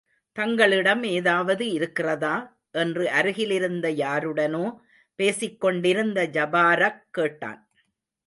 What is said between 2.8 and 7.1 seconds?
என்று அருகிலிருந்த யாருடனோ பேசிக் கொண்டிருந்த ஜபாரக்